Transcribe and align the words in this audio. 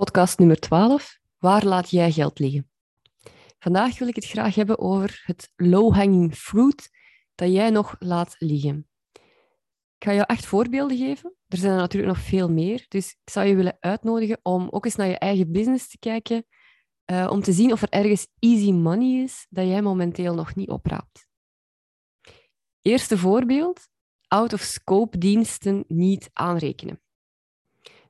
Podcast 0.00 0.38
nummer 0.38 0.58
12. 0.60 1.18
Waar 1.38 1.64
laat 1.64 1.90
jij 1.90 2.12
geld 2.12 2.38
liggen? 2.38 2.70
Vandaag 3.58 3.98
wil 3.98 4.08
ik 4.08 4.14
het 4.14 4.24
graag 4.24 4.54
hebben 4.54 4.78
over 4.78 5.22
het 5.24 5.52
low-hanging 5.56 6.34
fruit 6.34 6.90
dat 7.34 7.52
jij 7.52 7.70
nog 7.70 7.96
laat 7.98 8.34
liggen. 8.38 8.88
Ik 9.98 10.04
ga 10.04 10.12
jou 10.12 10.24
echt 10.26 10.46
voorbeelden 10.46 10.96
geven. 10.96 11.34
Er 11.48 11.58
zijn 11.58 11.72
er 11.72 11.78
natuurlijk 11.78 12.12
nog 12.12 12.24
veel 12.24 12.50
meer. 12.50 12.84
Dus 12.88 13.10
ik 13.10 13.30
zou 13.30 13.46
je 13.46 13.54
willen 13.54 13.76
uitnodigen 13.80 14.38
om 14.42 14.68
ook 14.70 14.84
eens 14.84 14.96
naar 14.96 15.08
je 15.08 15.18
eigen 15.18 15.52
business 15.52 15.88
te 15.88 15.98
kijken. 15.98 16.46
Uh, 17.12 17.28
om 17.30 17.42
te 17.42 17.52
zien 17.52 17.72
of 17.72 17.82
er 17.82 17.88
ergens 17.88 18.26
easy 18.38 18.72
money 18.72 19.22
is 19.22 19.46
dat 19.50 19.66
jij 19.66 19.82
momenteel 19.82 20.34
nog 20.34 20.54
niet 20.54 20.68
opraapt. 20.68 21.26
Eerste 22.82 23.18
voorbeeld: 23.18 23.88
out-of-scope 24.26 25.18
diensten 25.18 25.84
niet 25.88 26.30
aanrekenen. 26.32 27.02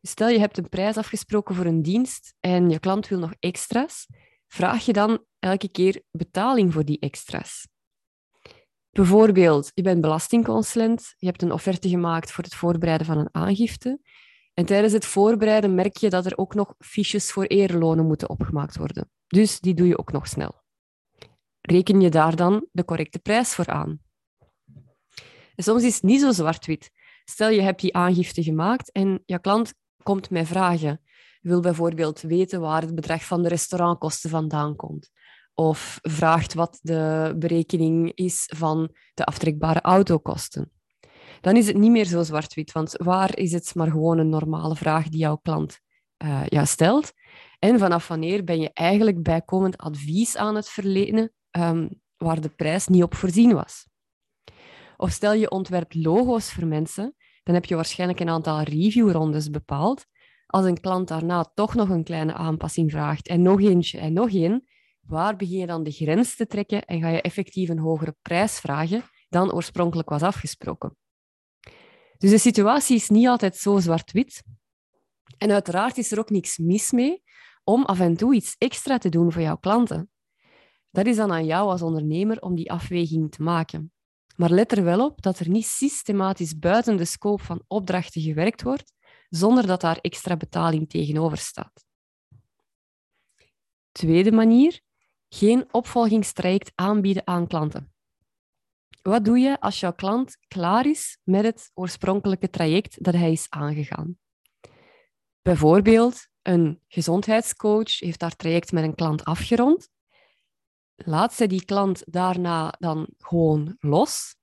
Stel 0.03 0.29
je 0.29 0.39
hebt 0.39 0.59
een 0.59 0.69
prijs 0.69 0.97
afgesproken 0.97 1.55
voor 1.55 1.65
een 1.65 1.83
dienst 1.83 2.35
en 2.41 2.71
je 2.71 2.79
klant 2.79 3.09
wil 3.09 3.19
nog 3.19 3.35
extra's, 3.39 4.07
vraag 4.47 4.85
je 4.85 4.93
dan 4.93 5.25
elke 5.39 5.69
keer 5.69 6.03
betaling 6.11 6.73
voor 6.73 6.85
die 6.85 6.99
extra's. 6.99 7.69
Bijvoorbeeld, 8.91 9.71
je 9.75 9.83
bent 9.83 10.01
belastingconsulent, 10.01 11.15
je 11.17 11.27
hebt 11.27 11.43
een 11.43 11.53
offerte 11.53 11.89
gemaakt 11.89 12.33
voor 12.33 12.45
het 12.45 12.55
voorbereiden 12.55 13.07
van 13.07 13.19
een 13.19 13.29
aangifte. 13.33 14.01
En 14.55 14.65
tijdens 14.65 14.93
het 14.93 15.05
voorbereiden 15.05 15.75
merk 15.75 15.97
je 15.97 16.11
dat 16.11 16.27
er 16.27 16.39
ook 16.39 16.55
nog 16.55 16.75
fiches 16.79 17.33
voor 17.33 17.45
eerlonen 17.45 18.07
moeten 18.07 18.29
opgemaakt 18.29 18.77
worden. 18.77 19.11
Dus 19.27 19.61
die 19.61 19.75
doe 19.75 19.87
je 19.87 19.99
ook 19.99 20.13
nog 20.13 20.27
snel. 20.27 20.63
Reken 21.61 22.01
je 22.01 22.09
daar 22.09 22.37
dan 22.37 22.67
de 22.73 22.85
correcte 22.85 23.19
prijs 23.19 23.55
voor 23.55 23.67
aan? 23.67 24.01
En 25.55 25.65
soms 25.65 25.83
is 25.83 25.95
het 25.95 26.03
niet 26.03 26.21
zo 26.21 26.33
zwart-wit. 26.33 26.91
Stel 27.25 27.49
je 27.49 27.63
hebt 27.63 27.81
die 27.81 27.95
aangifte 27.95 28.43
gemaakt 28.43 28.93
en 28.93 29.23
je 29.27 29.41
klant 29.41 29.75
komt 30.03 30.31
mij 30.31 30.47
vragen. 30.47 31.01
Wil 31.41 31.61
bijvoorbeeld 31.61 32.21
weten 32.21 32.61
waar 32.61 32.83
het 32.83 32.95
bedrag 32.95 33.25
van 33.25 33.43
de 33.43 33.49
restaurantkosten 33.49 34.31
vandaan 34.31 34.77
komt. 34.77 35.11
Of 35.55 35.99
vraagt 36.03 36.55
wat 36.55 36.79
de 36.83 37.35
berekening 37.39 38.13
is 38.15 38.53
van 38.57 38.95
de 39.15 39.25
aftrekbare 39.25 39.81
autokosten. 39.81 40.73
Dan 41.41 41.57
is 41.57 41.67
het 41.67 41.77
niet 41.77 41.91
meer 41.91 42.05
zo 42.05 42.23
zwart-wit, 42.23 42.73
want 42.73 42.95
waar 42.97 43.39
is 43.39 43.53
het 43.53 43.75
maar 43.75 43.91
gewoon 43.91 44.19
een 44.19 44.29
normale 44.29 44.77
vraag 44.77 45.09
die 45.09 45.21
jouw 45.21 45.37
klant 45.37 45.81
uh, 46.25 46.47
jou 46.47 46.67
stelt? 46.67 47.13
En 47.59 47.79
vanaf 47.79 48.09
wanneer 48.09 48.45
ben 48.45 48.61
je 48.61 48.71
eigenlijk 48.73 49.23
bijkomend 49.23 49.77
advies 49.77 50.37
aan 50.37 50.55
het 50.55 50.69
verlenen 50.69 51.33
um, 51.51 52.01
waar 52.17 52.41
de 52.41 52.49
prijs 52.49 52.87
niet 52.87 53.03
op 53.03 53.15
voorzien 53.15 53.55
was? 53.55 53.89
Of 54.97 55.11
stel 55.11 55.33
je 55.33 55.51
ontwerpt 55.51 55.95
logo's 55.95 56.53
voor 56.53 56.67
mensen 56.67 57.15
dan 57.43 57.55
heb 57.55 57.65
je 57.65 57.75
waarschijnlijk 57.75 58.21
een 58.21 58.29
aantal 58.29 58.61
reviewrondes 58.63 59.51
bepaald. 59.51 60.07
Als 60.47 60.65
een 60.65 60.81
klant 60.81 61.09
daarna 61.09 61.45
toch 61.55 61.75
nog 61.75 61.89
een 61.89 62.05
kleine 62.05 62.33
aanpassing 62.33 62.91
vraagt 62.91 63.29
en 63.29 63.43
nog 63.43 63.61
eentje 63.61 63.99
en 63.99 64.13
nog 64.13 64.31
één, 64.31 64.69
waar 65.01 65.37
begin 65.37 65.59
je 65.59 65.67
dan 65.67 65.83
de 65.83 65.91
grens 65.91 66.37
te 66.37 66.47
trekken 66.47 66.85
en 66.85 67.01
ga 67.01 67.09
je 67.09 67.23
effectief 67.23 67.69
een 67.69 67.79
hogere 67.79 68.17
prijs 68.23 68.59
vragen 68.59 69.03
dan 69.29 69.53
oorspronkelijk 69.53 70.09
was 70.09 70.23
afgesproken? 70.23 70.97
Dus 72.19 72.31
de 72.31 72.39
situatie 72.39 72.97
is 72.97 73.09
niet 73.09 73.27
altijd 73.27 73.57
zo 73.57 73.79
zwart-wit. 73.79 74.43
En 75.39 75.51
uiteraard 75.51 75.99
is 75.99 76.13
er 76.13 76.19
ook 76.19 76.31
niks 76.31 76.59
mis 76.59 76.91
mee 76.91 77.23
om 77.65 77.85
af 77.85 78.01
en 78.01 78.17
toe 78.17 78.35
iets 78.35 78.55
extra 78.59 78.99
te 78.99 79.09
doen 79.09 79.33
voor 79.33 79.43
jouw 79.43 79.57
klanten. 79.57 80.11
Dat 80.91 81.07
is 81.07 81.17
dan 81.17 81.33
aan 81.33 81.47
jou 81.47 81.69
als 81.71 81.83
ondernemer 81.83 82.41
om 82.41 82.55
die 82.55 82.71
afweging 82.73 83.31
te 83.31 83.43
maken. 83.43 83.93
Maar 84.41 84.51
let 84.51 84.73
er 84.73 84.85
wel 84.85 85.05
op 85.05 85.23
dat 85.23 85.39
er 85.39 85.49
niet 85.49 85.67
systematisch 85.67 86.59
buiten 86.59 86.97
de 86.97 87.05
scope 87.05 87.43
van 87.43 87.65
opdrachten 87.67 88.23
gewerkt 88.23 88.63
wordt, 88.63 88.93
zonder 89.29 89.67
dat 89.67 89.81
daar 89.81 89.99
extra 90.01 90.37
betaling 90.37 90.89
tegenover 90.89 91.39
staat. 91.39 91.85
Tweede 93.93 94.33
manier, 94.33 94.81
geen 95.29 95.75
opvolgingstraject 95.75 96.73
aanbieden 96.75 97.27
aan 97.27 97.47
klanten. 97.47 97.93
Wat 99.03 99.25
doe 99.25 99.39
je 99.39 99.61
als 99.61 99.81
jouw 99.81 99.95
klant 99.95 100.37
klaar 100.49 100.87
is 100.87 101.19
met 101.23 101.45
het 101.45 101.71
oorspronkelijke 101.75 102.51
traject 102.51 103.05
dat 103.05 103.15
hij 103.15 103.33
is 103.33 103.47
aangegaan? 103.49 104.19
Bijvoorbeeld, 105.43 106.29
een 106.43 106.83
gezondheidscoach 106.89 107.99
heeft 107.99 108.21
haar 108.21 108.37
traject 108.37 108.73
met 108.73 108.85
een 108.85 108.95
klant 108.95 109.25
afgerond 109.25 109.89
laat 111.05 111.35
zij 111.35 111.47
die 111.47 111.65
klant 111.65 112.03
daarna 112.07 112.75
dan 112.79 113.09
gewoon 113.19 113.77
los, 113.79 114.35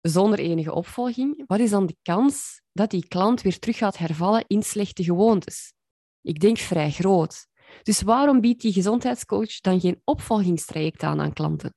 zonder 0.00 0.38
enige 0.38 0.74
opvolging, 0.74 1.44
wat 1.46 1.58
is 1.58 1.70
dan 1.70 1.86
de 1.86 1.96
kans 2.02 2.62
dat 2.72 2.90
die 2.90 3.08
klant 3.08 3.42
weer 3.42 3.58
terug 3.58 3.76
gaat 3.76 3.98
hervallen 3.98 4.44
in 4.46 4.62
slechte 4.62 5.04
gewoontes? 5.04 5.72
Ik 6.22 6.40
denk 6.40 6.58
vrij 6.58 6.90
groot. 6.90 7.46
Dus 7.82 8.02
waarom 8.02 8.40
biedt 8.40 8.62
die 8.62 8.72
gezondheidscoach 8.72 9.60
dan 9.60 9.80
geen 9.80 10.00
opvolgingstraject 10.04 11.02
aan 11.02 11.20
aan 11.20 11.32
klanten? 11.32 11.74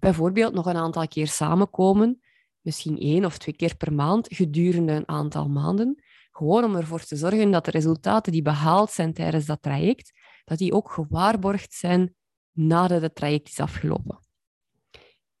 Bijvoorbeeld 0.00 0.54
nog 0.54 0.66
een 0.66 0.76
aantal 0.76 1.08
keer 1.08 1.28
samenkomen, 1.28 2.20
misschien 2.60 2.98
één 2.98 3.24
of 3.24 3.38
twee 3.38 3.56
keer 3.56 3.76
per 3.76 3.92
maand 3.92 4.26
gedurende 4.30 4.92
een 4.92 5.08
aantal 5.08 5.48
maanden, 5.48 6.02
gewoon 6.30 6.64
om 6.64 6.76
ervoor 6.76 7.04
te 7.04 7.16
zorgen 7.16 7.50
dat 7.50 7.64
de 7.64 7.70
resultaten 7.70 8.32
die 8.32 8.42
behaald 8.42 8.90
zijn 8.90 9.12
tijdens 9.12 9.46
dat 9.46 9.62
traject, 9.62 10.12
dat 10.44 10.58
die 10.58 10.72
ook 10.72 10.90
gewaarborgd 10.90 11.72
zijn 11.72 12.14
nadat 12.52 13.02
het 13.02 13.14
traject 13.14 13.48
is 13.48 13.60
afgelopen. 13.60 14.18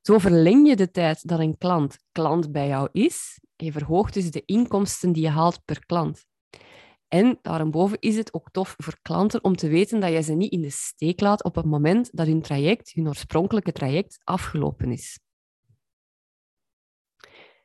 Zo 0.00 0.18
verleng 0.18 0.68
je 0.68 0.76
de 0.76 0.90
tijd 0.90 1.28
dat 1.28 1.38
een 1.38 1.58
klant 1.58 1.98
klant 2.12 2.52
bij 2.52 2.68
jou 2.68 2.88
is. 2.92 3.40
Je 3.56 3.72
verhoogt 3.72 4.14
dus 4.14 4.30
de 4.30 4.42
inkomsten 4.44 5.12
die 5.12 5.22
je 5.22 5.28
haalt 5.28 5.64
per 5.64 5.86
klant. 5.86 6.24
En 7.08 7.38
daarboven 7.42 7.98
is 8.00 8.16
het 8.16 8.34
ook 8.34 8.50
tof 8.50 8.74
voor 8.78 8.98
klanten 9.02 9.44
om 9.44 9.56
te 9.56 9.68
weten 9.68 10.00
dat 10.00 10.12
je 10.12 10.22
ze 10.22 10.32
niet 10.32 10.52
in 10.52 10.60
de 10.60 10.70
steek 10.70 11.20
laat 11.20 11.44
op 11.44 11.54
het 11.54 11.64
moment 11.64 12.16
dat 12.16 12.26
hun 12.26 12.42
traject, 12.42 12.92
hun 12.92 13.08
oorspronkelijke 13.08 13.72
traject, 13.72 14.20
afgelopen 14.24 14.92
is. 14.92 15.18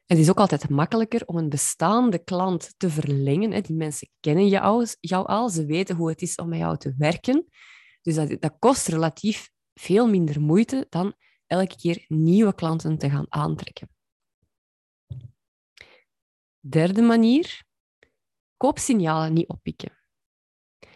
Het 0.05 0.17
is 0.17 0.29
ook 0.29 0.39
altijd 0.39 0.69
makkelijker 0.69 1.25
om 1.25 1.37
een 1.37 1.49
bestaande 1.49 2.23
klant 2.23 2.73
te 2.77 2.89
verlengen. 2.89 3.63
Die 3.63 3.75
mensen 3.75 4.09
kennen 4.19 4.47
jou, 4.47 4.87
jou 4.99 5.27
al, 5.27 5.49
ze 5.49 5.65
weten 5.65 5.95
hoe 5.95 6.09
het 6.09 6.21
is 6.21 6.35
om 6.35 6.49
met 6.49 6.59
jou 6.59 6.77
te 6.77 6.93
werken. 6.97 7.47
Dus 8.07 8.15
dat, 8.39 8.59
kost 8.59 8.87
relatief 8.87 9.49
veel 9.73 10.07
minder 10.07 10.41
moeite 10.41 10.85
dan 10.89 11.13
elke 11.45 11.75
keer 11.75 12.05
nieuwe 12.07 12.55
klanten 12.55 12.97
te 12.97 13.09
gaan 13.09 13.25
aantrekken. 13.29 13.89
Derde 16.59 17.01
manier, 17.01 17.63
koopsignalen 18.57 19.33
niet 19.33 19.47
oppikken. 19.47 19.97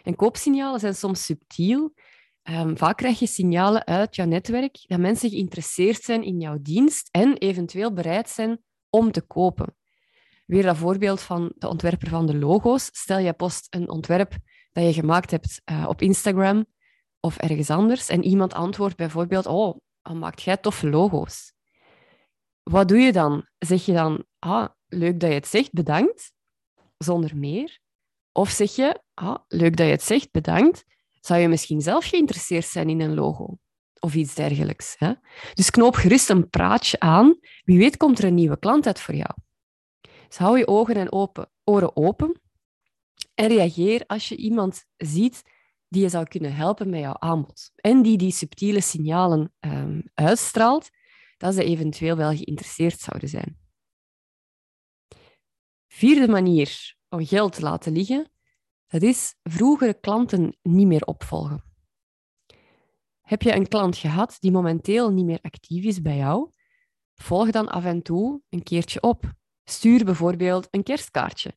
En 0.02 0.16
koopsignalen 0.16 0.80
zijn 0.80 0.94
soms 0.94 1.24
subtiel. 1.24 1.94
Um, 2.42 2.76
vaak 2.78 2.96
krijg 2.96 3.18
je 3.18 3.26
signalen 3.26 3.86
uit 3.86 4.16
jouw 4.16 4.26
netwerk 4.26 4.84
dat 4.86 5.00
mensen 5.00 5.30
geïnteresseerd 5.30 6.02
zijn 6.02 6.22
in 6.22 6.40
jouw 6.40 6.58
dienst 6.60 7.08
en 7.10 7.36
eventueel 7.36 7.92
bereid 7.92 8.28
zijn 8.28 8.62
om 8.90 9.10
te 9.10 9.22
kopen. 9.22 9.76
Weer 10.46 10.62
dat 10.62 10.76
voorbeeld 10.76 11.20
van 11.20 11.52
de 11.56 11.68
ontwerper 11.68 12.08
van 12.08 12.26
de 12.26 12.36
logo's. 12.36 12.88
Stel, 12.92 13.18
je 13.18 13.32
post 13.32 13.66
een 13.74 13.90
ontwerp 13.90 14.36
dat 14.70 14.84
je 14.84 14.92
gemaakt 14.92 15.30
hebt 15.30 15.62
uh, 15.64 15.86
op 15.88 16.02
Instagram 16.02 16.66
of 17.24 17.36
ergens 17.36 17.70
anders 17.70 18.08
en 18.08 18.24
iemand 18.24 18.54
antwoordt 18.54 18.96
bijvoorbeeld, 18.96 19.46
oh, 19.46 19.78
maakt 20.12 20.42
jij 20.42 20.56
toffe 20.56 20.88
logo's? 20.88 21.52
Wat 22.62 22.88
doe 22.88 22.98
je 22.98 23.12
dan? 23.12 23.46
Zeg 23.58 23.84
je 23.84 23.92
dan, 23.92 24.24
ah, 24.38 24.68
leuk 24.88 25.20
dat 25.20 25.28
je 25.28 25.34
het 25.34 25.46
zegt, 25.46 25.72
bedankt, 25.72 26.32
zonder 26.98 27.36
meer? 27.36 27.78
Of 28.32 28.50
zeg 28.50 28.74
je, 28.74 29.02
ah, 29.14 29.38
leuk 29.48 29.76
dat 29.76 29.86
je 29.86 29.92
het 29.92 30.02
zegt, 30.02 30.30
bedankt, 30.30 30.84
zou 31.20 31.40
je 31.40 31.48
misschien 31.48 31.80
zelf 31.80 32.04
geïnteresseerd 32.04 32.66
zijn 32.66 32.88
in 32.88 33.00
een 33.00 33.14
logo? 33.14 33.58
Of 34.00 34.14
iets 34.14 34.34
dergelijks. 34.34 34.94
Hè? 34.98 35.12
Dus 35.54 35.70
knoop 35.70 35.94
gerust 35.94 36.30
een 36.30 36.48
praatje 36.48 37.00
aan. 37.00 37.38
Wie 37.64 37.78
weet 37.78 37.96
komt 37.96 38.18
er 38.18 38.24
een 38.24 38.34
nieuwe 38.34 38.58
klant 38.58 38.86
uit 38.86 39.00
voor 39.00 39.14
jou. 39.14 39.30
Dus 40.28 40.36
hou 40.36 40.58
je 40.58 40.66
ogen 40.66 40.94
en 40.94 41.12
open, 41.12 41.50
oren 41.64 41.96
open 41.96 42.40
en 43.34 43.48
reageer 43.48 44.04
als 44.06 44.28
je 44.28 44.36
iemand 44.36 44.84
ziet 44.96 45.42
die 45.92 46.02
je 46.02 46.08
zou 46.08 46.24
kunnen 46.24 46.54
helpen 46.54 46.90
met 46.90 47.00
jouw 47.00 47.16
aanbod. 47.18 47.70
En 47.74 48.02
die 48.02 48.16
die 48.16 48.32
subtiele 48.32 48.80
signalen 48.80 49.52
um, 49.60 50.10
uitstraalt, 50.14 50.90
dat 51.36 51.54
ze 51.54 51.64
eventueel 51.64 52.16
wel 52.16 52.36
geïnteresseerd 52.36 53.00
zouden 53.00 53.28
zijn. 53.28 53.58
Vierde 55.86 56.28
manier 56.28 56.96
om 57.08 57.26
geld 57.26 57.52
te 57.52 57.62
laten 57.62 57.92
liggen, 57.92 58.30
dat 58.86 59.02
is 59.02 59.34
vroegere 59.42 60.00
klanten 60.00 60.56
niet 60.62 60.86
meer 60.86 61.04
opvolgen. 61.04 61.64
Heb 63.20 63.42
je 63.42 63.54
een 63.54 63.68
klant 63.68 63.96
gehad 63.96 64.36
die 64.40 64.50
momenteel 64.50 65.10
niet 65.10 65.24
meer 65.24 65.40
actief 65.42 65.84
is 65.84 66.02
bij 66.02 66.16
jou? 66.16 66.50
Volg 67.14 67.50
dan 67.50 67.68
af 67.68 67.84
en 67.84 68.02
toe 68.02 68.42
een 68.48 68.62
keertje 68.62 69.02
op. 69.02 69.32
Stuur 69.64 70.04
bijvoorbeeld 70.04 70.68
een 70.70 70.82
kerstkaartje 70.82 71.56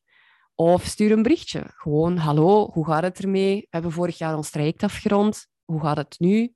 of 0.56 0.84
stuur 0.84 1.12
een 1.12 1.22
berichtje. 1.22 1.62
Gewoon, 1.66 2.16
hallo, 2.16 2.70
hoe 2.72 2.86
gaat 2.86 3.02
het 3.02 3.18
ermee? 3.18 3.60
We 3.60 3.66
hebben 3.70 3.92
vorig 3.92 4.18
jaar 4.18 4.36
ons 4.36 4.50
traject 4.50 4.82
afgerond. 4.82 5.46
Hoe 5.64 5.80
gaat 5.80 5.96
het 5.96 6.18
nu? 6.18 6.54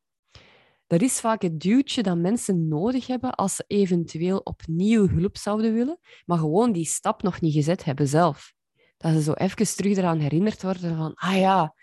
Dat 0.87 1.03
is 1.03 1.21
vaak 1.21 1.43
het 1.43 1.61
duwtje 1.61 2.03
dat 2.03 2.19
mensen 2.19 2.69
nodig 2.69 3.07
hebben 3.07 3.35
als 3.35 3.55
ze 3.57 3.65
eventueel 3.67 4.39
opnieuw 4.39 5.09
hulp 5.09 5.37
zouden 5.37 5.75
willen, 5.75 5.99
maar 6.25 6.39
gewoon 6.39 6.73
die 6.73 6.87
stap 6.87 7.23
nog 7.23 7.41
niet 7.41 7.53
gezet 7.53 7.85
hebben 7.85 8.09
zelf. 8.09 8.53
Dat 8.97 9.13
ze 9.13 9.23
zo 9.23 9.33
even 9.33 9.77
terug 9.77 9.97
eraan 9.97 10.19
herinnerd 10.19 10.63
worden 10.63 10.97
van, 10.97 11.15
ah 11.15 11.37
ja, 11.37 11.75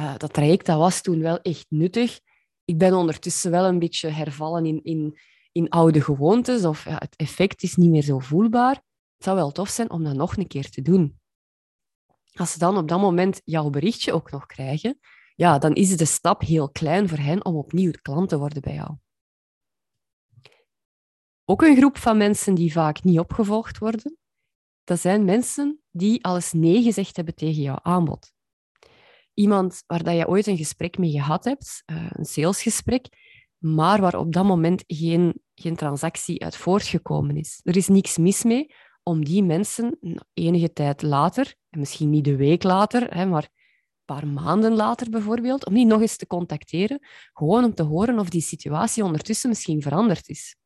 Uh, 0.00 0.16
dat 0.16 0.32
traject 0.32 0.66
dat 0.66 0.78
was 0.78 1.00
toen 1.00 1.20
wel 1.20 1.40
echt 1.40 1.66
nuttig. 1.68 2.20
Ik 2.64 2.78
ben 2.78 2.94
ondertussen 2.94 3.50
wel 3.50 3.64
een 3.64 3.78
beetje 3.78 4.08
hervallen 4.08 4.66
in, 4.66 4.82
in, 4.82 5.18
in 5.52 5.68
oude 5.68 6.00
gewoontes 6.00 6.64
of 6.64 6.84
ja, 6.84 6.96
het 6.98 7.16
effect 7.16 7.62
is 7.62 7.76
niet 7.76 7.90
meer 7.90 8.02
zo 8.02 8.18
voelbaar. 8.18 8.74
Het 8.74 9.24
zou 9.24 9.36
wel 9.36 9.50
tof 9.50 9.68
zijn 9.68 9.90
om 9.90 10.04
dat 10.04 10.14
nog 10.14 10.36
een 10.36 10.46
keer 10.46 10.70
te 10.70 10.82
doen. 10.82 11.19
Als 12.32 12.52
ze 12.52 12.58
dan 12.58 12.76
op 12.76 12.88
dat 12.88 13.00
moment 13.00 13.40
jouw 13.44 13.70
berichtje 13.70 14.12
ook 14.12 14.30
nog 14.30 14.46
krijgen, 14.46 14.98
ja, 15.34 15.58
dan 15.58 15.74
is 15.74 15.96
de 15.96 16.04
stap 16.04 16.40
heel 16.40 16.70
klein 16.70 17.08
voor 17.08 17.18
hen 17.18 17.44
om 17.44 17.56
opnieuw 17.56 17.92
klant 18.02 18.28
te 18.28 18.38
worden 18.38 18.62
bij 18.62 18.74
jou. 18.74 18.96
Ook 21.44 21.62
een 21.62 21.76
groep 21.76 21.98
van 21.98 22.16
mensen 22.16 22.54
die 22.54 22.72
vaak 22.72 23.02
niet 23.02 23.18
opgevolgd 23.18 23.78
worden, 23.78 24.18
dat 24.84 25.00
zijn 25.00 25.24
mensen 25.24 25.80
die 25.90 26.24
alles 26.24 26.52
nee 26.52 26.82
gezegd 26.82 27.16
hebben 27.16 27.34
tegen 27.34 27.62
jouw 27.62 27.78
aanbod. 27.82 28.32
Iemand 29.34 29.82
waar 29.86 30.02
dat 30.02 30.16
je 30.16 30.28
ooit 30.28 30.46
een 30.46 30.56
gesprek 30.56 30.98
mee 30.98 31.10
gehad 31.10 31.44
hebt, 31.44 31.82
eh, 31.86 32.06
een 32.08 32.24
salesgesprek, 32.24 33.06
maar 33.58 34.00
waar 34.00 34.18
op 34.18 34.32
dat 34.32 34.44
moment 34.44 34.84
geen, 34.86 35.42
geen 35.54 35.76
transactie 35.76 36.44
uit 36.44 36.56
voortgekomen 36.56 37.36
is. 37.36 37.60
Er 37.62 37.76
is 37.76 37.88
niks 37.88 38.16
mis 38.16 38.42
mee 38.42 38.74
om 39.02 39.24
die 39.24 39.42
mensen 39.42 39.98
enige 40.34 40.72
tijd 40.72 41.02
later, 41.02 41.54
en 41.70 41.78
misschien 41.78 42.10
niet 42.10 42.24
de 42.24 42.36
week 42.36 42.62
later, 42.62 43.14
hè, 43.14 43.26
maar 43.26 43.42
een 43.42 44.04
paar 44.04 44.26
maanden 44.26 44.74
later 44.74 45.10
bijvoorbeeld, 45.10 45.66
om 45.66 45.74
die 45.74 45.86
nog 45.86 46.00
eens 46.00 46.16
te 46.16 46.26
contacteren, 46.26 47.06
gewoon 47.32 47.64
om 47.64 47.74
te 47.74 47.82
horen 47.82 48.18
of 48.18 48.28
die 48.28 48.40
situatie 48.40 49.04
ondertussen 49.04 49.48
misschien 49.48 49.82
veranderd 49.82 50.28
is. 50.28 50.56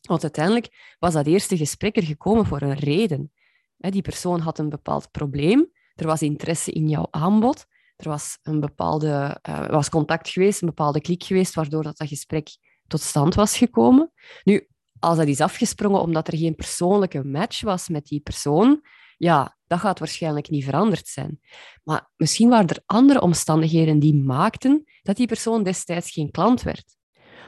Want 0.00 0.22
uiteindelijk 0.22 0.96
was 0.98 1.12
dat 1.12 1.26
eerste 1.26 1.56
gesprek 1.56 1.96
er 1.96 2.02
gekomen 2.02 2.46
voor 2.46 2.62
een 2.62 2.78
reden. 2.78 3.32
Die 3.76 4.02
persoon 4.02 4.40
had 4.40 4.58
een 4.58 4.68
bepaald 4.68 5.10
probleem, 5.10 5.70
er 5.94 6.06
was 6.06 6.22
interesse 6.22 6.72
in 6.72 6.88
jouw 6.88 7.06
aanbod, 7.10 7.66
er 7.96 8.08
was, 8.08 8.38
een 8.42 8.60
bepaalde, 8.60 9.40
uh, 9.48 9.68
was 9.68 9.88
contact 9.88 10.28
geweest, 10.28 10.60
een 10.60 10.68
bepaalde 10.68 11.00
klik 11.00 11.24
geweest, 11.24 11.54
waardoor 11.54 11.82
dat, 11.82 11.96
dat 11.96 12.08
gesprek 12.08 12.48
tot 12.86 13.00
stand 13.00 13.34
was 13.34 13.56
gekomen. 13.56 14.12
Nu, 14.44 14.68
als 15.00 15.16
dat 15.16 15.26
is 15.26 15.40
afgesprongen 15.40 16.00
omdat 16.00 16.28
er 16.28 16.38
geen 16.38 16.54
persoonlijke 16.54 17.24
match 17.24 17.60
was 17.60 17.88
met 17.88 18.06
die 18.06 18.20
persoon, 18.20 18.80
ja, 19.16 19.56
dat 19.66 19.78
gaat 19.78 19.98
waarschijnlijk 19.98 20.50
niet 20.50 20.64
veranderd 20.64 21.08
zijn. 21.08 21.40
Maar 21.84 22.10
misschien 22.16 22.48
waren 22.48 22.68
er 22.68 22.82
andere 22.86 23.20
omstandigheden 23.20 23.98
die 23.98 24.14
maakten 24.14 24.84
dat 25.02 25.16
die 25.16 25.26
persoon 25.26 25.62
destijds 25.62 26.10
geen 26.10 26.30
klant 26.30 26.62
werd. 26.62 26.96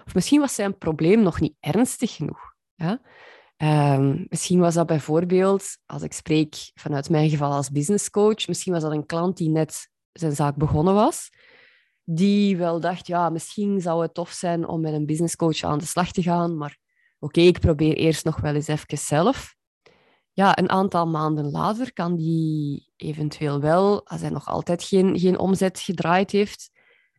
Of 0.07 0.15
misschien 0.15 0.41
was 0.41 0.55
zijn 0.55 0.79
probleem 0.79 1.23
nog 1.23 1.41
niet 1.41 1.55
ernstig 1.61 2.15
genoeg. 2.15 2.55
Ja? 2.75 3.01
Um, 3.97 4.27
misschien 4.29 4.59
was 4.59 4.75
dat 4.75 4.87
bijvoorbeeld, 4.87 5.79
als 5.87 6.03
ik 6.03 6.13
spreek 6.13 6.71
vanuit 6.75 7.11
mijn 7.11 7.31
geval 7.31 7.53
als 7.53 7.71
business 7.71 8.11
coach, 8.11 8.47
misschien 8.47 8.73
was 8.73 8.83
dat 8.83 8.93
een 8.93 9.07
klant 9.07 9.37
die 9.37 9.49
net 9.49 9.91
zijn 10.13 10.35
zaak 10.35 10.57
begonnen 10.57 10.95
was, 10.95 11.31
die 12.05 12.57
wel 12.57 12.81
dacht, 12.81 13.07
ja, 13.07 13.31
misschien 13.31 13.81
zou 13.81 14.03
het 14.03 14.15
tof 14.15 14.31
zijn 14.31 14.69
om 14.69 14.81
met 14.81 14.93
een 14.93 15.07
business 15.07 15.37
coach 15.37 15.63
aan 15.63 15.79
de 15.79 15.87
slag 15.87 16.13
te 16.13 16.23
gaan, 16.23 16.57
maar 16.57 16.79
oké, 17.23 17.41
ik 17.41 17.61
probeer 17.61 17.97
eerst 17.97 18.25
nog 18.25 18.41
wel 18.41 18.55
eens 18.55 18.67
even 18.67 18.99
zelf. 18.99 19.55
Ja, 20.33 20.59
een 20.59 20.71
aantal 20.71 21.07
maanden 21.07 21.51
later 21.51 21.93
kan 21.93 22.17
die 22.17 22.93
eventueel 22.97 23.61
wel, 23.61 24.07
als 24.07 24.21
hij 24.21 24.31
nog 24.31 24.49
altijd 24.49 24.83
geen, 24.83 25.19
geen 25.19 25.39
omzet 25.39 25.81
gedraaid 25.81 26.31
heeft, 26.31 26.71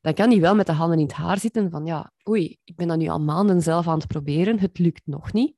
dan 0.01 0.13
kan 0.13 0.29
die 0.29 0.41
wel 0.41 0.55
met 0.55 0.65
de 0.65 0.71
handen 0.71 0.99
in 0.99 1.05
het 1.05 1.13
haar 1.13 1.39
zitten 1.39 1.69
van 1.69 1.85
ja, 1.85 2.13
oei, 2.29 2.57
ik 2.63 2.75
ben 2.75 2.87
dat 2.87 2.97
nu 2.97 3.07
al 3.07 3.19
maanden 3.19 3.61
zelf 3.61 3.87
aan 3.87 3.97
het 3.97 4.07
proberen, 4.07 4.59
het 4.59 4.79
lukt 4.79 5.01
nog 5.05 5.33
niet. 5.33 5.55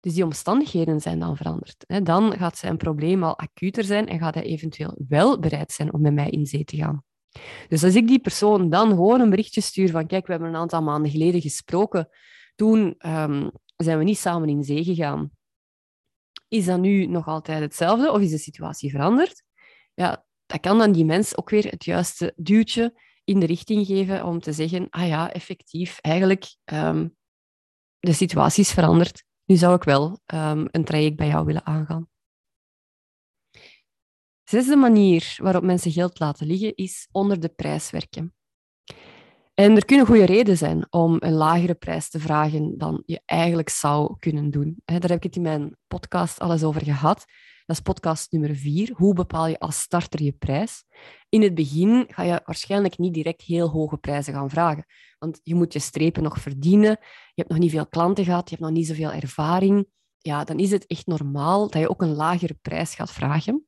Dus 0.00 0.14
die 0.14 0.24
omstandigheden 0.24 1.00
zijn 1.00 1.18
dan 1.18 1.36
veranderd. 1.36 1.84
Dan 2.02 2.32
gaat 2.32 2.58
zijn 2.58 2.76
probleem 2.76 3.24
al 3.24 3.38
acuter 3.38 3.84
zijn 3.84 4.08
en 4.08 4.18
gaat 4.18 4.34
hij 4.34 4.44
eventueel 4.44 4.94
wel 5.08 5.38
bereid 5.38 5.72
zijn 5.72 5.92
om 5.92 6.00
met 6.00 6.14
mij 6.14 6.30
in 6.30 6.46
zee 6.46 6.64
te 6.64 6.76
gaan. 6.76 7.04
Dus 7.68 7.84
als 7.84 7.94
ik 7.94 8.08
die 8.08 8.20
persoon 8.20 8.70
dan 8.70 8.88
gewoon 8.88 9.20
een 9.20 9.30
berichtje 9.30 9.60
stuur 9.60 9.90
van 9.90 10.06
kijk, 10.06 10.26
we 10.26 10.32
hebben 10.32 10.50
een 10.50 10.60
aantal 10.60 10.82
maanden 10.82 11.10
geleden 11.10 11.40
gesproken, 11.40 12.08
toen 12.54 12.94
um, 12.98 13.50
zijn 13.76 13.98
we 13.98 14.04
niet 14.04 14.18
samen 14.18 14.48
in 14.48 14.64
zee 14.64 14.84
gegaan. 14.84 15.30
Is 16.48 16.64
dat 16.64 16.80
nu 16.80 17.06
nog 17.06 17.26
altijd 17.26 17.60
hetzelfde 17.60 18.12
of 18.12 18.20
is 18.20 18.30
de 18.30 18.38
situatie 18.38 18.90
veranderd? 18.90 19.42
Ja, 19.94 20.24
dat 20.46 20.60
kan 20.60 20.78
dan 20.78 20.92
die 20.92 21.04
mens 21.04 21.36
ook 21.36 21.50
weer 21.50 21.70
het 21.70 21.84
juiste 21.84 22.32
duwtje 22.36 23.00
in 23.24 23.40
de 23.40 23.46
richting 23.46 23.86
geven 23.86 24.24
om 24.24 24.40
te 24.40 24.52
zeggen, 24.52 24.86
ah 24.90 25.08
ja, 25.08 25.32
effectief, 25.32 25.98
eigenlijk, 26.00 26.56
um, 26.64 27.16
de 27.98 28.12
situatie 28.12 28.62
is 28.62 28.72
veranderd. 28.72 29.24
Nu 29.44 29.56
zou 29.56 29.74
ik 29.74 29.82
wel 29.82 30.20
um, 30.34 30.68
een 30.70 30.84
traject 30.84 31.16
bij 31.16 31.26
jou 31.26 31.44
willen 31.44 31.66
aangaan. 31.66 32.08
Zesde 34.42 34.76
manier 34.76 35.36
waarop 35.42 35.62
mensen 35.62 35.92
geld 35.92 36.18
laten 36.18 36.46
liggen 36.46 36.74
is 36.74 37.08
onder 37.12 37.40
de 37.40 37.48
prijs 37.48 37.90
werken. 37.90 38.34
En 39.54 39.76
er 39.76 39.84
kunnen 39.84 40.06
goede 40.06 40.24
redenen 40.24 40.58
zijn 40.58 40.86
om 40.90 41.16
een 41.18 41.32
lagere 41.32 41.74
prijs 41.74 42.10
te 42.10 42.20
vragen 42.20 42.78
dan 42.78 43.02
je 43.06 43.20
eigenlijk 43.24 43.68
zou 43.68 44.16
kunnen 44.18 44.50
doen. 44.50 44.76
Daar 44.84 45.00
heb 45.00 45.10
ik 45.10 45.22
het 45.22 45.36
in 45.36 45.42
mijn 45.42 45.76
podcast 45.86 46.38
alles 46.38 46.62
over 46.62 46.82
gehad. 46.82 47.24
Dat 47.66 47.76
is 47.76 47.82
podcast 47.82 48.32
nummer 48.32 48.56
vier. 48.56 48.92
Hoe 48.94 49.14
bepaal 49.14 49.46
je 49.46 49.58
als 49.58 49.80
starter 49.80 50.22
je 50.22 50.32
prijs? 50.32 50.84
In 51.28 51.42
het 51.42 51.54
begin 51.54 52.04
ga 52.08 52.22
je 52.22 52.42
waarschijnlijk 52.44 52.98
niet 52.98 53.14
direct 53.14 53.42
heel 53.42 53.68
hoge 53.68 53.96
prijzen 53.96 54.34
gaan 54.34 54.50
vragen. 54.50 54.84
Want 55.18 55.40
je 55.42 55.54
moet 55.54 55.72
je 55.72 55.78
strepen 55.78 56.22
nog 56.22 56.38
verdienen. 56.38 56.90
Je 57.00 57.32
hebt 57.34 57.48
nog 57.48 57.58
niet 57.58 57.70
veel 57.70 57.86
klanten 57.86 58.24
gehad. 58.24 58.50
Je 58.50 58.56
hebt 58.56 58.68
nog 58.68 58.76
niet 58.76 58.86
zoveel 58.86 59.12
ervaring. 59.12 59.86
Ja, 60.18 60.44
dan 60.44 60.58
is 60.58 60.70
het 60.70 60.86
echt 60.86 61.06
normaal 61.06 61.70
dat 61.70 61.80
je 61.80 61.90
ook 61.90 62.02
een 62.02 62.14
lagere 62.14 62.58
prijs 62.62 62.94
gaat 62.94 63.12
vragen. 63.12 63.66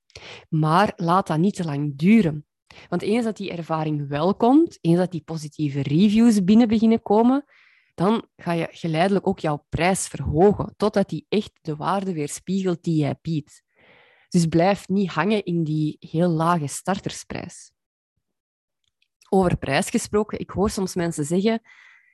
Maar 0.48 0.92
laat 0.96 1.26
dat 1.26 1.38
niet 1.38 1.54
te 1.54 1.64
lang 1.64 1.96
duren. 1.96 2.46
Want 2.88 3.02
eens 3.02 3.24
dat 3.24 3.36
die 3.36 3.50
ervaring 3.50 4.08
wel 4.08 4.34
komt, 4.34 4.78
eens 4.80 4.98
dat 4.98 5.10
die 5.10 5.22
positieve 5.24 5.82
reviews 5.82 6.44
binnen 6.44 6.68
beginnen 6.68 7.02
komen, 7.02 7.44
dan 7.94 8.28
ga 8.36 8.52
je 8.52 8.68
geleidelijk 8.70 9.26
ook 9.26 9.38
jouw 9.38 9.64
prijs 9.68 10.06
verhogen, 10.06 10.74
totdat 10.76 11.08
die 11.08 11.26
echt 11.28 11.52
de 11.60 11.76
waarde 11.76 12.12
weerspiegelt 12.12 12.82
die 12.82 12.96
jij 12.96 13.18
biedt. 13.22 13.62
Dus 14.28 14.46
blijf 14.46 14.88
niet 14.88 15.10
hangen 15.10 15.44
in 15.44 15.64
die 15.64 15.96
heel 16.00 16.28
lage 16.28 16.66
startersprijs. 16.66 17.72
Over 19.28 19.56
prijs 19.56 19.90
gesproken, 19.90 20.38
ik 20.38 20.50
hoor 20.50 20.70
soms 20.70 20.94
mensen 20.94 21.24
zeggen: 21.24 21.60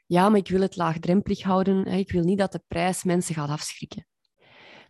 Ja, 0.07 0.29
maar 0.29 0.39
ik 0.39 0.49
wil 0.49 0.61
het 0.61 0.77
laagdrempelig 0.77 1.43
houden. 1.43 1.87
Ik 1.87 2.13
wil 2.13 2.23
niet 2.23 2.39
dat 2.39 2.53
de 2.53 2.63
prijs 2.69 3.05
mensen 3.05 3.35
gaat 3.35 3.49
afschrikken. 3.49 4.07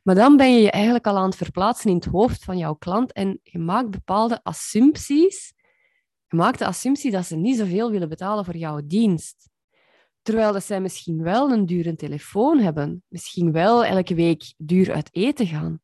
Maar 0.03 0.15
dan 0.15 0.37
ben 0.37 0.55
je 0.55 0.61
je 0.61 0.71
eigenlijk 0.71 1.07
al 1.07 1.17
aan 1.17 1.29
het 1.29 1.37
verplaatsen 1.37 1.91
in 1.91 1.97
het 1.97 2.05
hoofd 2.05 2.45
van 2.45 2.59
jouw 2.59 2.75
klant 2.75 3.13
en 3.13 3.41
je 3.43 3.59
maakt 3.59 3.91
bepaalde 3.91 4.41
assumpties. 4.43 5.55
Je 6.33 6.39
maakt 6.39 6.59
de 6.59 6.67
assumptie 6.67 7.11
dat 7.11 7.27
ze 7.27 7.37
niet 7.37 7.57
zoveel 7.57 7.91
willen 7.91 8.09
betalen 8.09 8.45
voor 8.45 8.57
jouw 8.57 8.81
dienst. 8.85 9.51
Terwijl 10.23 10.53
dat 10.53 10.65
zij 10.65 10.81
misschien 10.81 11.23
wel 11.23 11.51
een 11.51 11.67
dure 11.67 11.97
telefoon 11.97 12.59
hebben, 12.59 13.05
misschien 13.09 13.53
wel 13.53 13.85
elke 13.85 14.15
week 14.15 14.55
duur 14.57 14.93
uit 14.93 15.09
eten 15.15 15.47
gaan, 15.47 15.81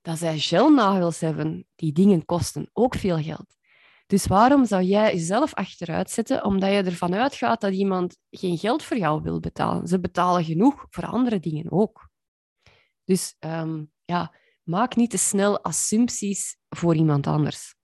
dat 0.00 0.18
zij 0.18 0.38
gelnagels 0.38 1.20
hebben. 1.20 1.66
Die 1.74 1.92
dingen 1.92 2.24
kosten 2.24 2.70
ook 2.72 2.94
veel 2.94 3.22
geld. 3.22 3.56
Dus 4.06 4.26
waarom 4.26 4.64
zou 4.64 4.82
jij 4.82 5.12
jezelf 5.12 5.54
achteruit 5.54 6.10
zetten 6.10 6.44
omdat 6.44 6.70
je 6.70 6.82
ervan 6.82 7.14
uitgaat 7.14 7.60
dat 7.60 7.72
iemand 7.72 8.16
geen 8.30 8.58
geld 8.58 8.82
voor 8.82 8.96
jou 8.96 9.22
wil 9.22 9.40
betalen? 9.40 9.86
Ze 9.86 10.00
betalen 10.00 10.44
genoeg 10.44 10.86
voor 10.90 11.06
andere 11.06 11.40
dingen 11.40 11.72
ook. 11.72 12.08
Dus 13.04 13.36
ehm, 13.38 13.84
ja, 14.04 14.34
maak 14.62 14.96
niet 14.96 15.10
te 15.10 15.18
snel 15.18 15.62
assumpties 15.62 16.56
voor 16.68 16.94
iemand 16.94 17.26
anders. 17.26 17.75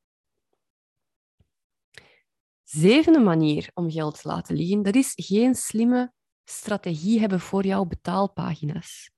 Zevende 2.73 3.19
manier 3.19 3.71
om 3.75 3.91
geld 3.91 4.21
te 4.21 4.29
laten 4.29 4.57
liggen, 4.57 4.83
dat 4.83 4.95
is 4.95 5.13
geen 5.15 5.55
slimme 5.55 6.13
strategie 6.45 7.21
hebben 7.21 7.41
voor 7.41 7.65
jouw 7.67 7.85
betaalpagina's. 7.85 9.11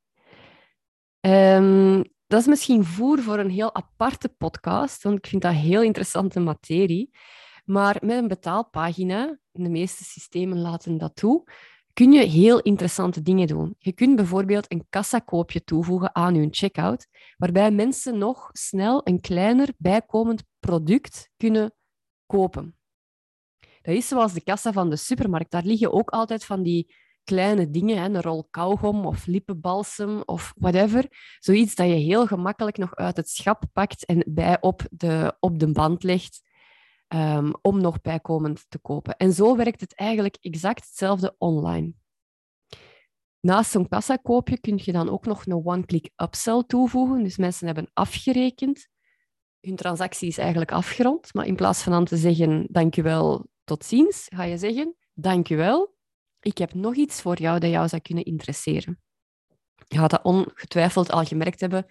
Um, 1.21 2.05
dat 2.27 2.41
is 2.41 2.47
misschien 2.47 2.85
voer 2.85 3.23
voor 3.23 3.39
een 3.39 3.51
heel 3.51 3.75
aparte 3.75 4.29
podcast, 4.29 5.03
want 5.03 5.19
ik 5.19 5.27
vind 5.27 5.43
dat 5.43 5.55
heel 5.55 5.83
interessante 5.83 6.41
materie. 6.41 7.11
Maar 7.65 7.97
met 8.01 8.19
een 8.19 8.29
betaalpagina, 8.29 9.39
de 9.51 9.71
meeste 9.71 10.05
systemen 10.05 10.59
laten 10.61 10.99
dat 10.99 11.17
toe, 11.17 11.45
kun 11.93 12.13
je 12.13 12.23
heel 12.23 12.61
interessante 12.61 13.23
dingen 13.23 13.47
doen. 13.47 13.75
Je 13.79 13.93
kunt 13.93 14.17
bijvoorbeeld 14.17 14.73
een 14.73 14.87
kassakoopje 14.91 15.65
toevoegen 15.65 16.15
aan 16.15 16.35
je 16.35 16.49
checkout, 16.51 17.07
waarbij 17.37 17.71
mensen 17.71 18.19
nog 18.19 18.49
snel 18.53 19.01
een 19.05 19.21
kleiner 19.21 19.69
bijkomend 19.79 20.45
product 20.59 21.31
kunnen 21.37 21.75
kopen. 22.27 22.79
Dat 23.85 23.95
is 23.95 24.09
zoals 24.09 24.33
de 24.33 24.43
kassa 24.43 24.73
van 24.73 24.91
de 24.91 24.97
supermarkt. 24.97 25.51
Daar 25.51 25.65
liggen 25.65 25.93
ook 25.93 26.11
altijd 26.11 26.45
van 26.45 26.63
die 26.63 26.95
kleine 27.25 27.71
dingen, 27.71 27.99
hè, 27.99 28.05
een 28.05 28.23
rol 28.23 28.47
kauwgom 28.51 29.07
of 29.07 29.27
lippenbalsem 29.27 30.23
of 30.25 30.55
whatever. 30.57 31.07
Zoiets 31.39 31.75
dat 31.75 31.87
je 31.87 31.95
heel 31.95 32.27
gemakkelijk 32.27 32.77
nog 32.77 32.95
uit 32.95 33.17
het 33.17 33.29
schap 33.29 33.65
pakt 33.73 34.05
en 34.05 34.25
bij 34.27 34.61
op 34.61 34.83
de, 34.91 35.37
op 35.41 35.59
de 35.59 35.73
band 35.73 36.03
legt 36.03 36.43
um, 37.09 37.53
om 37.63 37.81
nog 37.81 38.01
bijkomend 38.01 38.65
te 38.69 38.79
kopen. 38.79 39.17
En 39.17 39.33
zo 39.33 39.57
werkt 39.57 39.81
het 39.81 39.95
eigenlijk 39.95 40.37
exact 40.41 40.85
hetzelfde 40.85 41.35
online. 41.39 41.93
Naast 43.41 43.71
zo'n 43.71 43.89
kassakoopje 43.89 44.61
kun 44.61 44.81
je 44.83 44.93
dan 44.93 45.11
ook 45.11 45.27
nog 45.27 45.47
een 45.47 45.67
one-click 45.67 46.11
upsell 46.17 46.63
toevoegen. 46.67 47.23
Dus 47.23 47.37
mensen 47.37 47.67
hebben 47.67 47.91
afgerekend 47.93 48.89
hun 49.61 49.77
transactie 49.77 50.29
is 50.29 50.39
eigenlijk 50.39 50.73
afgerond, 50.73 51.35
maar 51.35 51.47
in 51.47 51.57
plaats 51.57 51.83
van 51.83 51.93
dan 51.93 52.05
te 52.05 52.17
zeggen 52.17 52.67
dankjewel, 52.71 53.47
tot 53.65 53.85
ziens, 53.85 54.27
ga 54.31 54.43
je 54.43 54.59
zeggen 54.59 54.97
dankjewel, 55.15 55.95
ik 56.41 56.59
heb 56.59 56.75
nog 56.75 56.95
iets 56.95 57.23
voor 57.23 57.41
jou 57.41 57.59
dat 57.59 57.71
jou 57.71 57.89
zou 57.89 58.03
kunnen 58.03 58.25
interesseren. 58.25 59.01
Je 59.87 59.99
gaat 59.99 60.11
dat 60.11 60.23
ongetwijfeld 60.23 61.11
al 61.11 61.25
gemerkt 61.25 61.61
hebben 61.61 61.87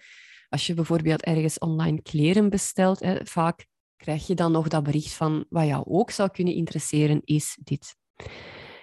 als 0.48 0.66
je 0.66 0.74
bijvoorbeeld 0.74 1.22
ergens 1.22 1.58
online 1.58 2.02
kleren 2.02 2.50
bestelt. 2.50 3.00
Hè, 3.00 3.26
vaak 3.26 3.66
krijg 3.96 4.26
je 4.26 4.34
dan 4.34 4.52
nog 4.52 4.68
dat 4.68 4.82
bericht 4.82 5.12
van 5.12 5.44
wat 5.48 5.66
jou 5.66 5.84
ook 5.86 6.10
zou 6.10 6.30
kunnen 6.30 6.54
interesseren, 6.54 7.20
is 7.24 7.58
dit. 7.62 7.96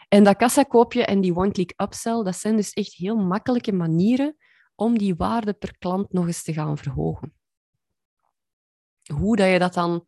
En 0.07 0.23
dat 0.23 0.35
kassakoopje 0.35 1.05
en 1.05 1.21
die 1.21 1.35
one-click 1.35 1.73
upsell, 1.77 2.23
dat 2.23 2.35
zijn 2.35 2.55
dus 2.55 2.73
echt 2.73 2.93
heel 2.93 3.15
makkelijke 3.15 3.71
manieren 3.71 4.35
om 4.75 4.97
die 4.97 5.15
waarde 5.15 5.53
per 5.53 5.77
klant 5.77 6.13
nog 6.13 6.25
eens 6.25 6.43
te 6.43 6.53
gaan 6.53 6.77
verhogen. 6.77 7.33
Hoe 9.13 9.35
dat 9.35 9.49
je 9.49 9.59
dat 9.59 9.73
dan 9.73 10.05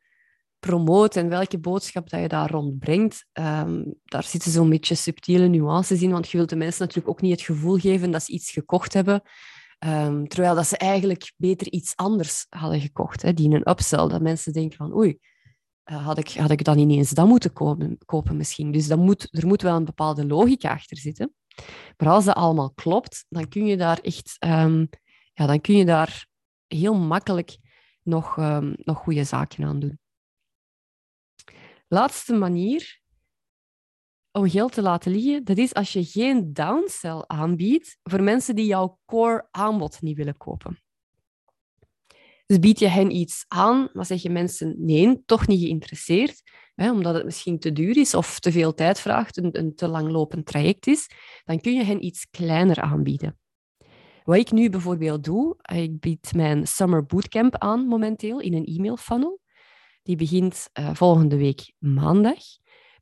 promoot 0.65 1.15
en 1.15 1.29
welke 1.29 1.59
boodschap 1.59 2.09
dat 2.09 2.21
je 2.21 2.27
daar 2.27 2.51
rondbrengt, 2.51 3.25
um, 3.33 3.95
daar 4.03 4.23
zitten 4.23 4.51
zo'n 4.51 4.69
beetje 4.69 4.95
subtiele 4.95 5.47
nuances 5.47 6.01
in, 6.01 6.11
want 6.11 6.29
je 6.29 6.37
wilt 6.37 6.49
de 6.49 6.55
mensen 6.55 6.81
natuurlijk 6.81 7.09
ook 7.09 7.21
niet 7.21 7.31
het 7.31 7.41
gevoel 7.41 7.77
geven 7.77 8.11
dat 8.11 8.23
ze 8.23 8.31
iets 8.31 8.51
gekocht 8.51 8.93
hebben, 8.93 9.21
um, 9.79 10.27
terwijl 10.27 10.55
dat 10.55 10.67
ze 10.67 10.77
eigenlijk 10.77 11.33
beter 11.37 11.71
iets 11.71 11.95
anders 11.95 12.45
hadden 12.49 12.81
gekocht, 12.81 13.21
hè, 13.21 13.33
die 13.33 13.45
in 13.45 13.53
een 13.53 13.69
upsell, 13.69 14.07
dat 14.07 14.21
mensen 14.21 14.53
denken 14.53 14.77
van 14.77 14.95
oei, 14.95 15.17
uh, 15.91 16.05
had, 16.05 16.17
ik, 16.17 16.29
had 16.29 16.51
ik 16.51 16.63
dan 16.63 16.77
ineens 16.77 17.09
dat 17.09 17.27
moeten 17.27 17.53
kopen, 17.53 17.97
kopen 18.05 18.37
misschien. 18.37 18.71
Dus 18.71 18.87
dat 18.87 18.97
moet, 18.97 19.27
er 19.31 19.47
moet 19.47 19.61
wel 19.61 19.75
een 19.75 19.85
bepaalde 19.85 20.25
logica 20.25 20.69
achter 20.69 20.97
zitten. 20.97 21.33
Maar 21.97 22.09
als 22.09 22.25
dat 22.25 22.35
allemaal 22.35 22.71
klopt, 22.71 23.25
dan 23.29 23.47
kun 23.47 23.65
je 23.65 23.77
daar 23.77 23.99
echt 23.99 24.35
um, 24.45 24.89
ja, 25.33 25.45
dan 25.45 25.61
kun 25.61 25.75
je 25.75 25.85
daar 25.85 26.27
heel 26.67 26.95
makkelijk 26.95 27.57
nog, 28.03 28.37
nog 28.75 28.97
goede 28.97 29.23
zaken 29.23 29.63
aan 29.63 29.79
doen. 29.79 30.01
Laatste 31.93 32.33
manier 32.33 33.01
om 34.31 34.49
geld 34.49 34.71
te 34.71 34.81
laten 34.81 35.11
liggen, 35.11 35.43
dat 35.43 35.57
is 35.57 35.73
als 35.73 35.93
je 35.93 36.03
geen 36.03 36.53
downsell 36.53 37.23
aanbiedt 37.27 37.97
voor 38.03 38.23
mensen 38.23 38.55
die 38.55 38.65
jouw 38.65 38.99
core 39.05 39.47
aanbod 39.51 40.01
niet 40.01 40.17
willen 40.17 40.37
kopen. 40.37 40.83
Dus 42.45 42.59
bied 42.59 42.79
je 42.79 42.87
hen 42.87 43.15
iets 43.15 43.45
aan, 43.47 43.89
maar 43.93 44.05
zeg 44.05 44.21
je 44.21 44.29
mensen 44.29 44.75
nee, 44.77 45.23
toch 45.25 45.47
niet 45.47 45.61
geïnteresseerd, 45.61 46.41
hè, 46.75 46.91
omdat 46.91 47.13
het 47.13 47.25
misschien 47.25 47.59
te 47.59 47.71
duur 47.71 47.97
is 47.97 48.13
of 48.13 48.39
te 48.39 48.51
veel 48.51 48.73
tijd 48.73 48.99
vraagt, 48.99 49.37
een, 49.37 49.59
een 49.59 49.75
te 49.75 49.87
langlopend 49.87 50.45
traject 50.45 50.87
is, 50.87 51.09
dan 51.43 51.59
kun 51.59 51.73
je 51.73 51.83
hen 51.83 52.05
iets 52.05 52.29
kleiner 52.29 52.81
aanbieden. 52.81 53.39
Wat 54.23 54.37
ik 54.37 54.51
nu 54.51 54.69
bijvoorbeeld 54.69 55.23
doe, 55.23 55.55
ik 55.73 55.99
bied 55.99 56.33
mijn 56.35 56.67
Summer 56.67 57.05
Bootcamp 57.05 57.57
aan 57.57 57.87
momenteel 57.87 58.39
in 58.39 58.53
een 58.53 58.65
e-mail 58.65 58.97
funnel. 58.97 59.41
Die 60.03 60.15
begint 60.15 60.69
uh, 60.79 60.93
volgende 60.93 61.37
week 61.37 61.73
maandag. 61.79 62.39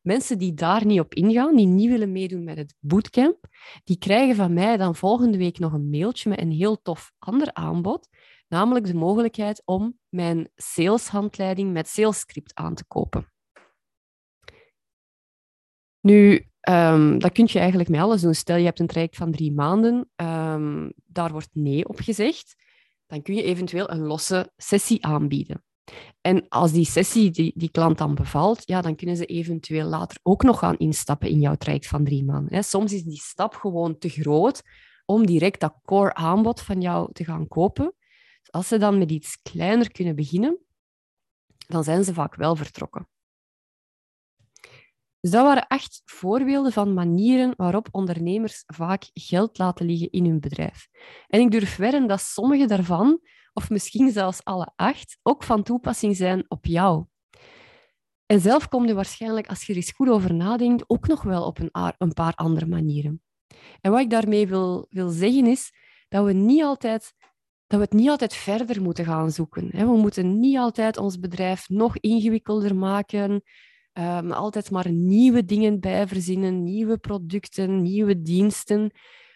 Mensen 0.01 0.37
die 0.37 0.53
daar 0.53 0.85
niet 0.85 0.99
op 0.99 1.13
ingaan, 1.13 1.55
die 1.55 1.65
niet 1.65 1.89
willen 1.89 2.11
meedoen 2.11 2.43
met 2.43 2.57
het 2.57 2.75
bootcamp, 2.79 3.47
die 3.83 3.97
krijgen 3.97 4.35
van 4.35 4.53
mij 4.53 4.77
dan 4.77 4.95
volgende 4.95 5.37
week 5.37 5.59
nog 5.59 5.73
een 5.73 5.89
mailtje 5.89 6.29
met 6.29 6.39
een 6.39 6.51
heel 6.51 6.81
tof 6.81 7.11
ander 7.19 7.53
aanbod, 7.53 8.07
namelijk 8.47 8.85
de 8.85 8.93
mogelijkheid 8.93 9.61
om 9.65 9.97
mijn 10.09 10.49
saleshandleiding 10.55 11.71
met 11.71 11.87
salescript 11.87 12.55
aan 12.55 12.75
te 12.75 12.85
kopen. 12.85 13.31
Nu, 15.99 16.47
um, 16.69 17.19
dat 17.19 17.31
kun 17.31 17.47
je 17.51 17.59
eigenlijk 17.59 17.89
met 17.89 17.99
alles 17.99 18.21
doen. 18.21 18.35
Stel, 18.35 18.55
je 18.55 18.65
hebt 18.65 18.79
een 18.79 18.87
traject 18.87 19.15
van 19.15 19.31
drie 19.31 19.51
maanden, 19.51 20.09
um, 20.15 20.93
daar 21.05 21.31
wordt 21.31 21.49
nee 21.53 21.87
op 21.87 21.99
gezegd, 21.99 22.55
dan 23.05 23.21
kun 23.21 23.35
je 23.35 23.43
eventueel 23.43 23.89
een 23.89 24.01
losse 24.01 24.51
sessie 24.57 25.05
aanbieden. 25.05 25.63
En 26.21 26.47
als 26.49 26.71
die 26.71 26.85
sessie 26.85 27.31
die, 27.31 27.53
die 27.55 27.71
klant 27.71 27.97
dan 27.97 28.15
bevalt, 28.15 28.61
ja, 28.65 28.81
dan 28.81 28.95
kunnen 28.95 29.15
ze 29.15 29.25
eventueel 29.25 29.87
later 29.87 30.19
ook 30.23 30.43
nog 30.43 30.59
gaan 30.59 30.77
instappen 30.77 31.29
in 31.29 31.39
jouw 31.39 31.55
traject 31.55 31.87
van 31.87 32.03
drie 32.03 32.23
maanden. 32.23 32.63
Soms 32.63 32.93
is 32.93 33.03
die 33.03 33.21
stap 33.21 33.55
gewoon 33.55 33.97
te 33.97 34.09
groot 34.09 34.61
om 35.05 35.25
direct 35.25 35.59
dat 35.59 35.79
core 35.83 36.13
aanbod 36.13 36.61
van 36.61 36.81
jou 36.81 37.13
te 37.13 37.23
gaan 37.23 37.47
kopen. 37.47 37.93
Dus 38.39 38.51
als 38.51 38.67
ze 38.67 38.77
dan 38.77 38.97
met 38.97 39.11
iets 39.11 39.41
kleiner 39.41 39.91
kunnen 39.91 40.15
beginnen, 40.15 40.57
dan 41.67 41.83
zijn 41.83 42.03
ze 42.03 42.13
vaak 42.13 42.35
wel 42.35 42.55
vertrokken. 42.55 43.07
Dus 45.19 45.31
dat 45.31 45.43
waren 45.43 45.67
acht 45.67 46.01
voorbeelden 46.05 46.71
van 46.71 46.93
manieren 46.93 47.53
waarop 47.57 47.87
ondernemers 47.91 48.63
vaak 48.67 49.09
geld 49.13 49.57
laten 49.57 49.85
liggen 49.85 50.11
in 50.11 50.25
hun 50.25 50.39
bedrijf. 50.39 50.87
En 51.27 51.39
ik 51.39 51.51
durf 51.51 51.75
wedden 51.75 52.07
dat 52.07 52.21
sommige 52.21 52.65
daarvan 52.65 53.19
of 53.53 53.69
misschien 53.69 54.11
zelfs 54.11 54.43
alle 54.43 54.71
acht, 54.75 55.17
ook 55.21 55.43
van 55.43 55.63
toepassing 55.63 56.15
zijn 56.15 56.45
op 56.47 56.65
jou. 56.65 57.05
En 58.25 58.39
zelf 58.39 58.67
kom 58.67 58.85
je 58.85 58.93
waarschijnlijk, 58.93 59.47
als 59.47 59.63
je 59.63 59.71
er 59.71 59.77
eens 59.77 59.91
goed 59.91 60.09
over 60.09 60.33
nadenkt, 60.33 60.83
ook 60.87 61.07
nog 61.07 61.21
wel 61.21 61.45
op 61.45 61.59
een, 61.97 62.13
paar 62.13 62.33
andere 62.35 62.65
manieren. 62.65 63.21
En 63.81 63.91
wat 63.91 63.99
ik 63.99 64.09
daarmee 64.09 64.47
wil, 64.47 64.85
wil 64.89 65.09
zeggen 65.09 65.45
is 65.45 65.71
dat 66.07 66.25
we, 66.25 66.33
niet 66.33 66.63
altijd, 66.63 67.13
dat 67.67 67.79
we 67.79 67.85
het 67.85 67.93
niet 67.93 68.09
altijd 68.09 68.33
verder 68.33 68.81
moeten 68.81 69.05
gaan 69.05 69.31
zoeken. 69.31 69.69
We 69.71 69.97
moeten 69.97 70.39
niet 70.39 70.57
altijd 70.57 70.97
ons 70.97 71.19
bedrijf 71.19 71.69
nog 71.69 71.97
ingewikkelder 71.97 72.75
maken, 72.75 73.41
um, 73.93 74.31
altijd 74.31 74.71
maar 74.71 74.91
nieuwe 74.91 75.45
dingen 75.45 75.79
bij 75.79 76.07
verzinnen, 76.07 76.63
nieuwe 76.63 76.97
producten, 76.97 77.81
nieuwe 77.81 78.21
diensten. 78.21 78.91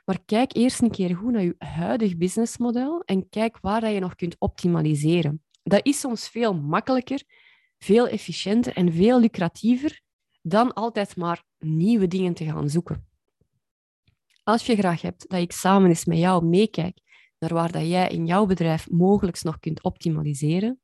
Maar 0.05 0.19
kijk 0.25 0.55
eerst 0.55 0.81
een 0.81 0.91
keer 0.91 1.15
goed 1.15 1.31
naar 1.31 1.43
je 1.43 1.55
huidig 1.57 2.17
businessmodel 2.17 3.01
en 3.05 3.29
kijk 3.29 3.57
waar 3.61 3.81
dat 3.81 3.93
je 3.93 3.99
nog 3.99 4.15
kunt 4.15 4.35
optimaliseren. 4.39 5.43
Dat 5.63 5.85
is 5.85 5.99
soms 5.99 6.29
veel 6.29 6.53
makkelijker, 6.53 7.23
veel 7.77 8.07
efficiënter 8.07 8.73
en 8.73 8.93
veel 8.93 9.19
lucratiever 9.19 10.01
dan 10.41 10.73
altijd 10.73 11.15
maar 11.15 11.43
nieuwe 11.59 12.07
dingen 12.07 12.33
te 12.33 12.45
gaan 12.45 12.69
zoeken. 12.69 13.07
Als 14.43 14.65
je 14.65 14.75
graag 14.75 15.01
hebt 15.01 15.29
dat 15.29 15.41
ik 15.41 15.51
samen 15.51 15.89
eens 15.89 16.05
met 16.05 16.17
jou 16.17 16.45
meekijk 16.45 16.99
naar 17.39 17.53
waar 17.53 17.71
dat 17.71 17.87
jij 17.87 18.07
in 18.07 18.25
jouw 18.25 18.45
bedrijf 18.45 18.89
mogelijk 18.89 19.43
nog 19.43 19.59
kunt 19.59 19.83
optimaliseren, 19.83 20.81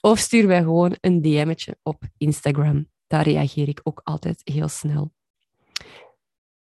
Of 0.00 0.18
stuur 0.18 0.46
mij 0.46 0.62
gewoon 0.62 0.96
een 1.00 1.22
DM'tje 1.22 1.76
op 1.82 2.02
Instagram. 2.16 2.90
Daar 3.06 3.24
reageer 3.24 3.68
ik 3.68 3.80
ook 3.82 4.00
altijd 4.04 4.40
heel 4.44 4.68
snel. 4.68 5.12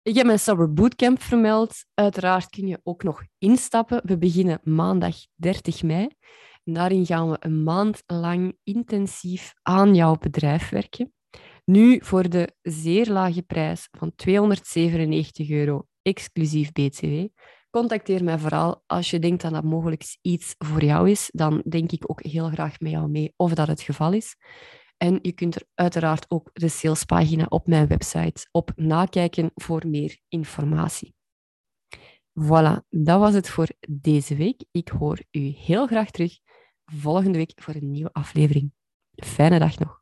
Ik 0.05 0.15
heb 0.15 0.27
mijn 0.27 0.39
Summer 0.39 0.73
Bootcamp 0.73 1.23
vermeld. 1.23 1.85
Uiteraard 1.95 2.51
kun 2.51 2.67
je 2.67 2.81
ook 2.83 3.03
nog 3.03 3.23
instappen. 3.39 4.01
We 4.05 4.19
beginnen 4.19 4.61
maandag 4.63 5.17
30 5.35 5.83
mei. 5.83 6.09
Daarin 6.65 7.07
gaan 7.07 7.31
we 7.31 7.37
een 7.41 7.63
maand 7.63 8.03
lang 8.07 8.57
intensief 8.63 9.53
aan 9.63 9.95
jouw 9.95 10.17
bedrijf 10.17 10.69
werken. 10.69 11.13
Nu 11.65 11.99
voor 12.05 12.29
de 12.29 12.55
zeer 12.63 13.11
lage 13.11 13.43
prijs 13.43 13.89
van 13.91 14.15
297 14.15 15.51
euro, 15.51 15.87
exclusief 16.03 16.73
BTW. 16.73 17.27
Contacteer 17.71 18.25
mij 18.25 18.39
vooral 18.39 18.83
als 18.87 19.11
je 19.11 19.19
denkt 19.19 19.43
dat 19.43 19.53
dat 19.53 19.65
mogelijk 19.65 20.19
iets 20.23 20.55
voor 20.59 20.85
jou 20.85 21.11
is. 21.11 21.31
Dan 21.33 21.63
denk 21.69 21.93
ik 21.93 22.11
ook 22.11 22.23
heel 22.23 22.49
graag 22.49 22.81
met 22.81 22.93
jou 22.93 23.09
mee 23.09 23.33
of 23.37 23.55
dat 23.55 23.69
het 23.69 23.81
geval 23.81 24.13
is. 24.13 24.37
En 25.03 25.19
je 25.23 25.33
kunt 25.33 25.55
er 25.55 25.63
uiteraard 25.75 26.31
ook 26.31 26.51
de 26.53 26.69
salespagina 26.69 27.47
op 27.49 27.67
mijn 27.67 27.87
website 27.87 28.49
op 28.51 28.73
nakijken 28.77 29.51
voor 29.55 29.87
meer 29.87 30.19
informatie. 30.29 31.15
Voilà, 32.41 32.87
dat 32.89 33.21
was 33.21 33.35
het 33.35 33.49
voor 33.49 33.69
deze 33.89 34.37
week. 34.37 34.65
Ik 34.71 34.89
hoor 34.89 35.23
u 35.31 35.41
heel 35.41 35.87
graag 35.87 36.11
terug 36.11 36.39
volgende 36.85 37.39
week 37.39 37.53
voor 37.55 37.75
een 37.75 37.91
nieuwe 37.91 38.13
aflevering. 38.13 38.73
Fijne 39.25 39.59
dag 39.59 39.79
nog. 39.79 40.02